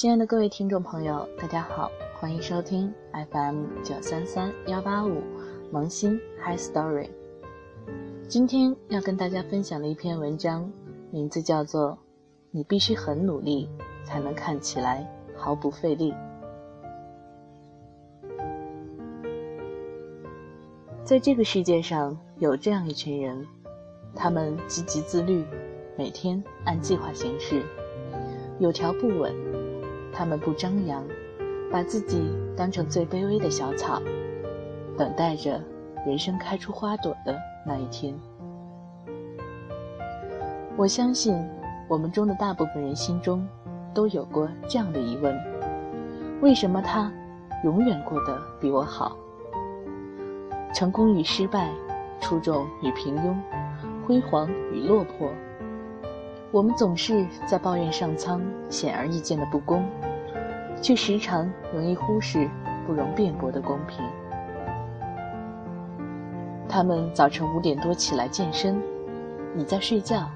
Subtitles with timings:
[0.00, 5.22] 亲爱的各位听众朋友，大家好，欢迎收听 FM 九三三幺八五
[5.70, 7.10] 萌新 Hi Story。
[8.26, 10.72] 今天要跟大家分享的一篇文章，
[11.10, 11.90] 名字叫做
[12.50, 13.68] 《你必须很努力，
[14.02, 15.06] 才能看起来
[15.36, 16.12] 毫不费力》。
[21.04, 23.46] 在这个世界上，有这样一群人，
[24.14, 25.44] 他们积极自律，
[25.94, 27.62] 每天按计划行事，
[28.58, 29.59] 有条不紊。
[30.12, 31.04] 他们不张扬，
[31.70, 34.00] 把自己当成最卑微的小草，
[34.96, 35.60] 等待着
[36.06, 38.14] 人生开出花朵的那一天。
[40.76, 41.36] 我相信，
[41.88, 43.46] 我们中的大部分人心中，
[43.92, 45.36] 都有过这样的疑问：
[46.40, 47.12] 为什么他
[47.64, 49.16] 永远过得比我好？
[50.72, 51.70] 成功与失败，
[52.20, 53.34] 出众与平庸，
[54.06, 55.28] 辉煌与落魄，
[56.52, 59.84] 我们总是在抱怨上苍显而易见的不公，
[60.82, 62.50] 却时常容易忽视
[62.84, 64.04] 不容辩驳的公平。
[66.68, 68.82] 他们早晨五点多起来健身，
[69.54, 70.28] 你在睡觉；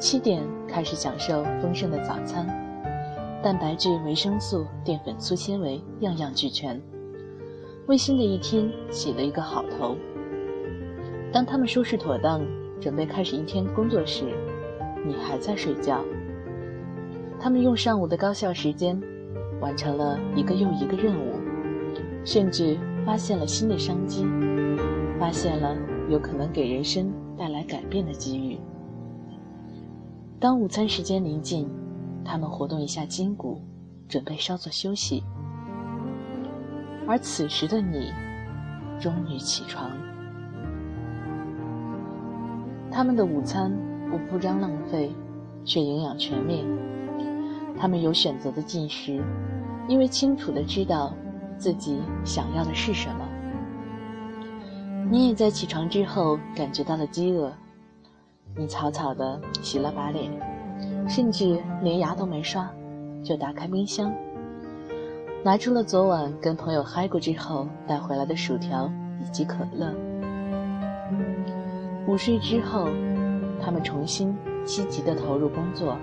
[0.00, 2.46] 七点开始享受丰盛的早餐，
[3.42, 6.80] 蛋白质、维生素、淀粉、粗纤维，样样俱全。
[7.86, 9.94] 为新的一天起了一个好头。
[11.30, 12.40] 当他们收拾妥当，
[12.80, 14.24] 准备开始一天工作时，
[15.04, 16.04] 你还在睡觉。
[17.40, 19.00] 他们用上午的高效时间，
[19.60, 21.40] 完成了一个又一个任务，
[22.24, 24.24] 甚至发现了新的商机，
[25.18, 25.76] 发现了
[26.08, 28.58] 有可能给人生带来改变的机遇。
[30.38, 31.68] 当午餐时间临近，
[32.24, 33.60] 他们活动一下筋骨，
[34.08, 35.24] 准备稍作休息。
[37.06, 38.12] 而此时的你，
[39.00, 39.90] 终于起床。
[42.90, 43.72] 他们的午餐
[44.12, 45.10] 不铺张浪费，
[45.64, 46.66] 却营养全面。
[47.78, 49.22] 他们有选择的进食，
[49.88, 51.14] 因为清楚的知道
[51.56, 53.26] 自己想要的是什么。
[55.10, 57.50] 你也在起床之后感觉到了饥饿，
[58.54, 60.30] 你草草的洗了把脸，
[61.08, 62.70] 甚至连牙都没刷，
[63.24, 64.12] 就打开冰箱。
[65.42, 69.90] 拿出了昨晚跟朋友嗨过之后带回来的薯条以及可乐。
[72.06, 72.88] 午睡之后，
[73.64, 75.96] 他们重新积极地投入工作，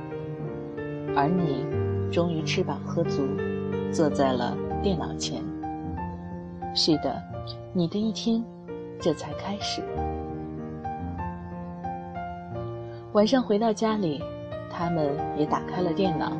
[1.14, 1.66] 而你
[2.10, 3.28] 终于吃饱喝足，
[3.92, 5.44] 坐在了电脑前。
[6.74, 7.22] 是的，
[7.74, 8.42] 你的一天
[9.00, 9.84] 这才开始。
[13.12, 14.24] 晚上回到家里，
[14.72, 16.32] 他们也打开了电脑。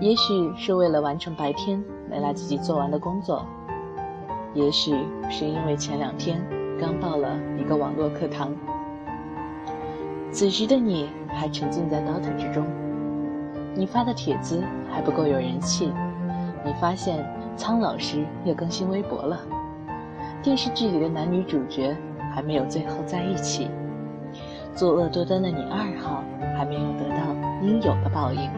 [0.00, 1.80] 也许是为了完成白天
[2.10, 3.46] 没来得及做完的工作，
[4.52, 4.96] 也许
[5.30, 6.42] 是因为前两天
[6.80, 8.50] 刚报了一个网络课堂。
[10.32, 12.64] 此时的你还沉浸在 DOTA 之中，
[13.74, 15.92] 你发的帖子还不够有人气，
[16.64, 17.22] 你发现
[17.54, 19.38] 苍老师又更新微博了，
[20.42, 21.94] 电视剧里的男女主角
[22.34, 23.68] 还没有最后在一起，
[24.74, 26.24] 作恶多端的你二号
[26.56, 27.16] 还没有得到
[27.60, 28.50] 应有的报应。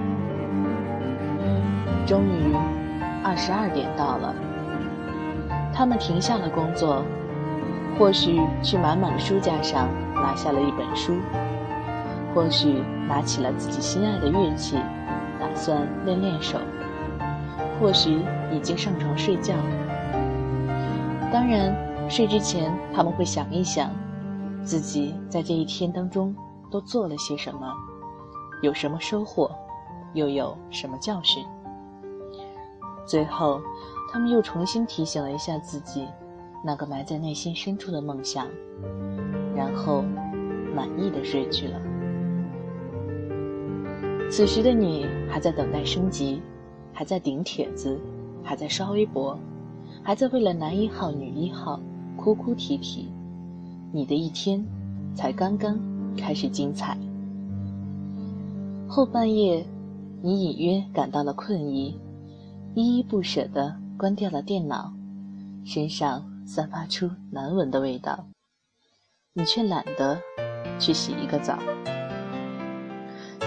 [2.07, 2.55] 终于，
[3.25, 4.33] 二十二点到了。
[5.73, 7.03] 他们停下了工作，
[7.99, 11.15] 或许去满满的书架上拿下了一本书，
[12.35, 14.77] 或许拿起了自己心爱的乐器，
[15.39, 16.59] 打算练练手，
[17.79, 19.55] 或许已经上床睡觉。
[21.33, 21.73] 当然，
[22.11, 23.89] 睡之前他们会想一想，
[24.65, 26.35] 自己在这一天当中
[26.71, 27.73] 都做了些什么，
[28.63, 29.49] 有什么收获，
[30.13, 31.45] 又有什么教训。
[33.07, 33.61] 最后，
[34.13, 36.09] 他们又重新提醒了一下自己，
[36.65, 38.49] 那个埋在内心深处的梦想，
[39.55, 40.03] 然后
[40.75, 41.81] 满意的睡去了。
[44.37, 46.43] 此时的你还在等待升级，
[46.93, 47.97] 还在顶帖子，
[48.43, 49.39] 还在刷微博，
[50.03, 51.79] 还在为了男一号、女一号
[52.17, 53.09] 哭哭啼啼。
[53.93, 54.67] 你的一天
[55.15, 55.79] 才刚刚
[56.17, 56.99] 开始精彩。
[58.89, 59.65] 后半夜，
[60.21, 61.97] 你隐约感到了困意。
[62.75, 64.93] 依依不舍地关掉了电脑，
[65.65, 68.27] 身上散发出难闻的味道，
[69.33, 70.19] 你却懒得
[70.81, 71.57] 去洗一个澡。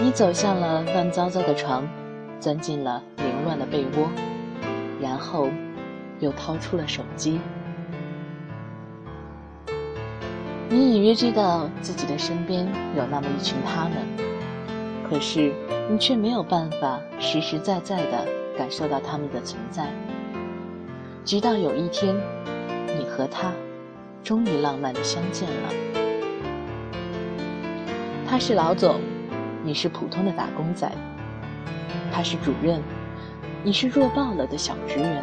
[0.00, 1.86] 你走向了乱糟糟的床，
[2.40, 4.08] 钻进了凌乱的被窝，
[5.00, 5.48] 然后
[6.20, 7.40] 又掏出了手机。
[10.68, 12.66] 你隐约知道自己的身边
[12.96, 13.92] 有那么一群他们，
[15.08, 15.52] 可是
[15.90, 18.26] 你却没有办法实实在在的。
[18.58, 19.86] 感受到他们的存在，
[21.24, 22.12] 直到有一天，
[22.88, 23.52] 你和他
[24.24, 25.72] 终于浪漫的相见了。
[28.26, 29.00] 他是老总，
[29.64, 30.90] 你是普通的打工仔，
[32.12, 32.80] 他是主任，
[33.62, 35.22] 你是弱爆了的小职员。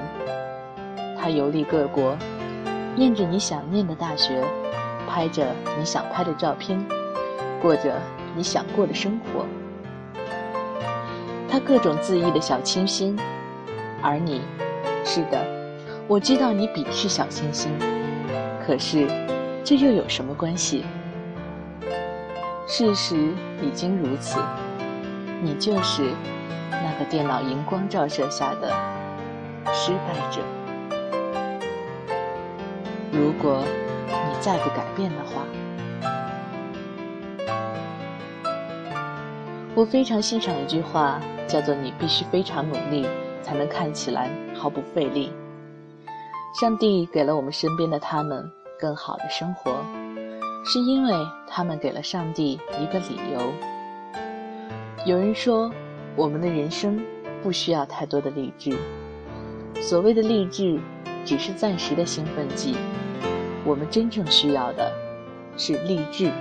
[1.18, 2.16] 他游历各国，
[2.96, 4.44] 念着你想念的大学，
[5.08, 5.48] 拍着
[5.78, 6.84] 你想拍的照片，
[7.62, 8.00] 过着
[8.36, 9.46] 你想过的生活。
[11.50, 13.18] 他各种恣意的小清新，
[14.02, 14.42] 而你，
[15.06, 15.42] 是的，
[16.08, 17.72] 我知道你鄙视小清新，
[18.68, 19.08] 可是，
[19.64, 20.84] 这又有什么关系？
[22.68, 23.16] 事实
[23.62, 24.40] 已经如此，
[25.42, 26.12] 你就是
[26.72, 28.70] 那个电脑荧光照射下的
[29.72, 30.42] 失败者。
[33.12, 33.64] 如果
[34.10, 35.44] 你再不改变的话，
[39.76, 43.08] 我非常欣赏一句话，叫做“你必须非常努力，
[43.44, 45.32] 才能看起来毫不费力”。
[46.60, 49.72] 上帝给了我们身边的他们更好的生活。
[50.68, 51.14] 是因为
[51.48, 53.54] 他们给了上帝一个理由。
[55.06, 55.72] 有人说，
[56.16, 57.00] 我们的人生
[57.44, 58.76] 不需要太多的励志，
[59.80, 60.80] 所谓的励志
[61.24, 62.76] 只是暂时的兴奋剂。
[63.64, 64.92] 我们真正需要的
[65.56, 66.32] 是励志，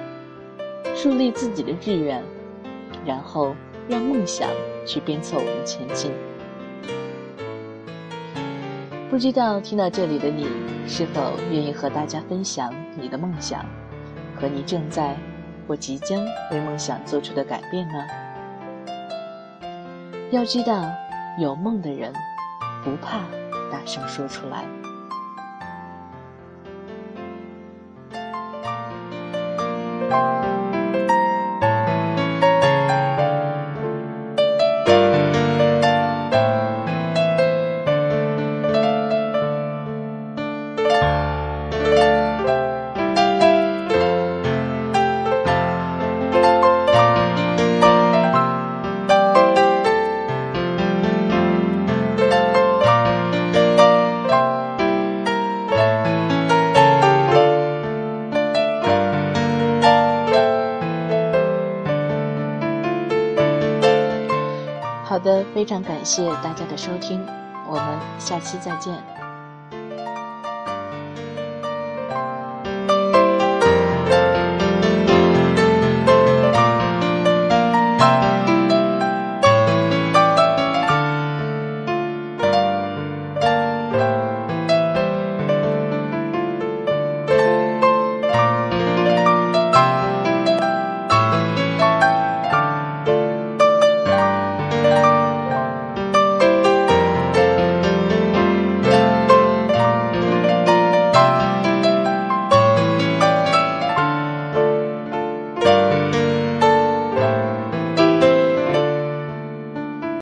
[0.95, 2.23] 树立自己的志愿，
[3.05, 3.55] 然后
[3.87, 4.49] 让梦想
[4.87, 6.11] 去鞭策我们前进。
[9.11, 10.47] 不知道听到这里的你，
[10.87, 13.63] 是否愿意和大家分享你的梦想？
[14.41, 15.17] 和你正在
[15.67, 17.95] 或即将为梦想做出的改变呢？
[20.31, 20.91] 要知道，
[21.39, 22.13] 有梦的人
[22.83, 23.21] 不怕
[23.71, 24.65] 大声说出来。
[65.05, 67.25] 好的，非常感谢大家的收听，
[67.69, 69.14] 我们下期再见。